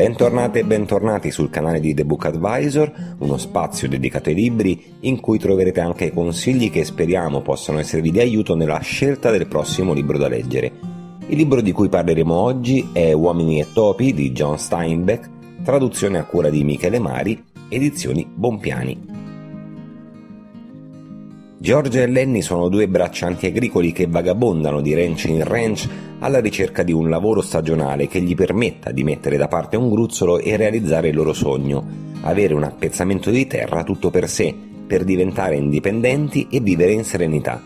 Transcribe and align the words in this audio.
Bentornate 0.00 0.60
e 0.60 0.64
bentornati 0.64 1.30
sul 1.30 1.50
canale 1.50 1.78
di 1.78 1.92
The 1.92 2.06
Book 2.06 2.24
Advisor, 2.24 2.90
uno 3.18 3.36
spazio 3.36 3.86
dedicato 3.86 4.30
ai 4.30 4.34
libri 4.34 4.94
in 5.00 5.20
cui 5.20 5.38
troverete 5.38 5.80
anche 5.80 6.10
consigli 6.10 6.70
che 6.70 6.86
speriamo 6.86 7.42
possano 7.42 7.80
esservi 7.80 8.10
di 8.10 8.18
aiuto 8.18 8.54
nella 8.54 8.78
scelta 8.78 9.30
del 9.30 9.46
prossimo 9.46 9.92
libro 9.92 10.16
da 10.16 10.26
leggere. 10.26 10.72
Il 11.26 11.36
libro 11.36 11.60
di 11.60 11.72
cui 11.72 11.90
parleremo 11.90 12.34
oggi 12.34 12.88
è 12.94 13.12
Uomini 13.12 13.60
e 13.60 13.66
Topi 13.74 14.14
di 14.14 14.32
John 14.32 14.56
Steinbeck, 14.56 15.28
traduzione 15.62 16.16
a 16.16 16.24
cura 16.24 16.48
di 16.48 16.64
Michele 16.64 16.98
Mari, 16.98 17.44
edizioni 17.68 18.26
Bompiani. 18.26 19.09
Giorgia 21.62 22.00
e 22.00 22.06
Lenny 22.06 22.40
sono 22.40 22.70
due 22.70 22.88
braccianti 22.88 23.44
agricoli 23.44 23.92
che 23.92 24.06
vagabondano 24.06 24.80
di 24.80 24.94
ranch 24.94 25.26
in 25.26 25.44
ranch 25.44 25.86
alla 26.20 26.40
ricerca 26.40 26.82
di 26.82 26.90
un 26.90 27.10
lavoro 27.10 27.42
stagionale 27.42 28.08
che 28.08 28.22
gli 28.22 28.34
permetta 28.34 28.92
di 28.92 29.04
mettere 29.04 29.36
da 29.36 29.46
parte 29.46 29.76
un 29.76 29.90
gruzzolo 29.90 30.38
e 30.38 30.56
realizzare 30.56 31.08
il 31.08 31.14
loro 31.14 31.34
sogno, 31.34 31.86
avere 32.22 32.54
un 32.54 32.62
appezzamento 32.62 33.28
di 33.28 33.46
terra 33.46 33.84
tutto 33.84 34.08
per 34.08 34.26
sé, 34.30 34.54
per 34.86 35.04
diventare 35.04 35.56
indipendenti 35.56 36.46
e 36.50 36.60
vivere 36.60 36.92
in 36.92 37.04
serenità. 37.04 37.62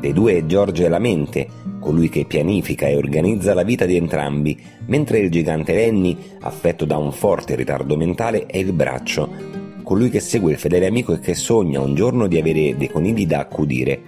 Dei 0.00 0.12
due 0.12 0.44
è 0.44 0.88
la 0.88 0.98
mente, 0.98 1.46
colui 1.78 2.08
che 2.08 2.24
pianifica 2.24 2.88
e 2.88 2.96
organizza 2.96 3.54
la 3.54 3.62
vita 3.62 3.84
di 3.84 3.94
entrambi, 3.94 4.60
mentre 4.86 5.20
il 5.20 5.30
gigante 5.30 5.74
Lenny, 5.74 6.18
affetto 6.40 6.84
da 6.84 6.96
un 6.96 7.12
forte 7.12 7.54
ritardo 7.54 7.96
mentale, 7.96 8.46
è 8.46 8.56
il 8.56 8.72
braccio, 8.72 9.61
colui 9.82 10.10
che 10.10 10.20
segue 10.20 10.52
il 10.52 10.58
fedele 10.58 10.86
amico 10.86 11.12
e 11.12 11.18
che 11.18 11.34
sogna 11.34 11.80
un 11.80 11.94
giorno 11.94 12.26
di 12.26 12.38
avere 12.38 12.76
dei 12.76 12.88
conigli 12.88 13.26
da 13.26 13.40
accudire. 13.40 14.00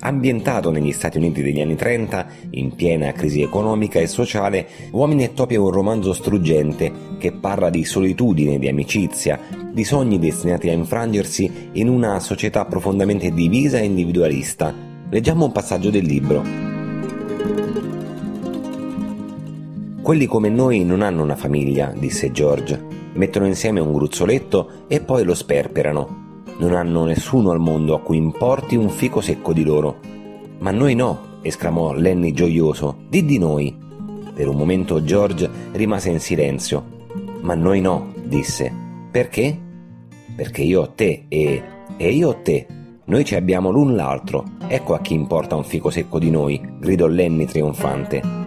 Ambientato 0.00 0.70
negli 0.70 0.92
Stati 0.92 1.16
Uniti 1.16 1.42
degli 1.42 1.60
anni 1.60 1.74
30, 1.74 2.26
in 2.50 2.74
piena 2.74 3.12
crisi 3.12 3.40
economica 3.40 3.98
e 3.98 4.06
sociale, 4.06 4.68
Uomini 4.92 5.24
e 5.24 5.32
Topi 5.32 5.54
è 5.54 5.58
un 5.58 5.70
romanzo 5.70 6.12
struggente 6.12 6.92
che 7.18 7.32
parla 7.32 7.70
di 7.70 7.84
solitudine, 7.84 8.58
di 8.58 8.68
amicizia, 8.68 9.40
di 9.72 9.84
sogni 9.84 10.18
destinati 10.18 10.68
a 10.68 10.72
infrangersi 10.72 11.70
in 11.72 11.88
una 11.88 12.20
società 12.20 12.66
profondamente 12.66 13.32
divisa 13.32 13.78
e 13.78 13.84
individualista. 13.84 14.72
Leggiamo 15.08 15.46
un 15.46 15.52
passaggio 15.52 15.90
del 15.90 16.04
libro. 16.04 16.75
Quelli 20.06 20.26
come 20.26 20.50
noi 20.50 20.84
non 20.84 21.02
hanno 21.02 21.24
una 21.24 21.34
famiglia, 21.34 21.92
disse 21.92 22.30
George 22.30 22.80
mettono 23.14 23.44
insieme 23.44 23.80
un 23.80 23.92
gruzzoletto 23.92 24.84
e 24.86 25.00
poi 25.00 25.24
lo 25.24 25.34
sperperano. 25.34 26.44
Non 26.58 26.74
hanno 26.76 27.04
nessuno 27.06 27.50
al 27.50 27.58
mondo 27.58 27.96
a 27.96 28.00
cui 28.00 28.16
importi 28.16 28.76
un 28.76 28.88
fico 28.88 29.20
secco 29.20 29.52
di 29.52 29.64
loro. 29.64 29.96
Ma 30.60 30.70
noi 30.70 30.94
no, 30.94 31.40
esclamò 31.42 31.92
Lenny 31.92 32.30
gioioso. 32.30 32.98
Di 33.08 33.24
di 33.24 33.38
noi. 33.38 33.76
Per 34.32 34.46
un 34.46 34.54
momento 34.54 35.02
George 35.02 35.50
rimase 35.72 36.10
in 36.10 36.20
silenzio. 36.20 36.84
Ma 37.40 37.56
noi 37.56 37.80
no, 37.80 38.12
disse. 38.22 38.72
Perché? 39.10 39.58
Perché 40.36 40.62
io 40.62 40.82
ho 40.82 40.90
te 40.90 41.24
e... 41.26 41.62
e 41.96 42.10
io 42.12 42.28
ho 42.28 42.36
te. 42.42 42.64
Noi 43.06 43.24
ci 43.24 43.34
abbiamo 43.34 43.70
l'un 43.70 43.96
l'altro. 43.96 44.44
Ecco 44.68 44.94
a 44.94 45.00
chi 45.00 45.14
importa 45.14 45.56
un 45.56 45.64
fico 45.64 45.90
secco 45.90 46.20
di 46.20 46.30
noi, 46.30 46.60
gridò 46.78 47.08
Lenny 47.08 47.44
trionfante. 47.46 48.45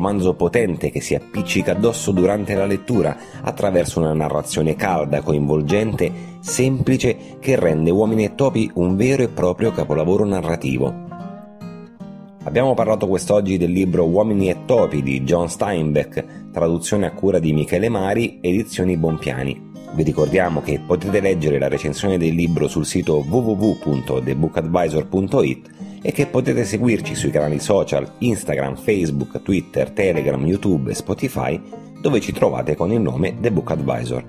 Romanzo 0.00 0.32
potente 0.32 0.90
che 0.90 1.02
si 1.02 1.14
appiccica 1.14 1.72
addosso 1.72 2.10
durante 2.10 2.54
la 2.54 2.64
lettura 2.64 3.14
attraverso 3.42 4.00
una 4.00 4.14
narrazione 4.14 4.74
calda, 4.74 5.20
coinvolgente, 5.20 6.10
semplice 6.40 7.36
che 7.38 7.60
rende 7.60 7.90
Uomini 7.90 8.24
e 8.24 8.34
Topi 8.34 8.70
un 8.76 8.96
vero 8.96 9.24
e 9.24 9.28
proprio 9.28 9.72
capolavoro 9.72 10.24
narrativo. 10.24 11.08
Abbiamo 12.44 12.72
parlato 12.72 13.06
quest'oggi 13.06 13.58
del 13.58 13.72
libro 13.72 14.06
Uomini 14.06 14.48
e 14.48 14.64
Topi 14.64 15.02
di 15.02 15.22
John 15.22 15.50
Steinbeck, 15.50 16.48
traduzione 16.50 17.04
a 17.04 17.12
cura 17.12 17.38
di 17.38 17.52
Michele 17.52 17.90
Mari, 17.90 18.38
edizioni 18.40 18.96
Bompiani. 18.96 19.68
Vi 19.92 20.02
ricordiamo 20.02 20.62
che 20.62 20.80
potete 20.80 21.20
leggere 21.20 21.58
la 21.58 21.68
recensione 21.68 22.16
del 22.16 22.34
libro 22.34 22.68
sul 22.68 22.86
sito 22.86 23.22
www.thebookadvisor.it 23.28 25.89
e 26.02 26.12
che 26.12 26.26
potete 26.26 26.64
seguirci 26.64 27.14
sui 27.14 27.30
canali 27.30 27.58
social 27.58 28.10
Instagram, 28.18 28.76
Facebook, 28.76 29.42
Twitter, 29.42 29.90
Telegram, 29.90 30.44
YouTube 30.44 30.90
e 30.90 30.94
Spotify 30.94 31.60
dove 32.00 32.20
ci 32.20 32.32
trovate 32.32 32.74
con 32.74 32.92
il 32.92 33.00
nome 33.00 33.38
The 33.40 33.52
Book 33.52 33.70
Advisor. 33.70 34.24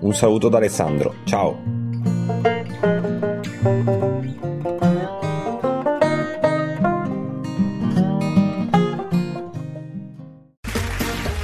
Un 0.00 0.14
saluto 0.14 0.48
da 0.48 0.58
Alessandro, 0.58 1.14
ciao! 1.24 1.78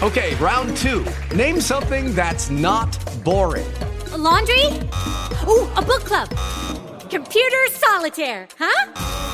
Okay, 0.01 0.35
round 0.37 0.77
two. 0.77 1.03
Name 1.35 1.61
something 1.61 2.15
that's 2.15 2.51
not 2.51 2.97
boring. 3.25 3.67
A 4.13 4.19
laundry? 4.19 4.67
Ooh, 5.49 5.67
a 5.77 5.83
book 5.83 6.05
club. 6.05 6.29
Computer 7.11 7.67
solitaire, 7.73 8.47
huh? 8.59 9.34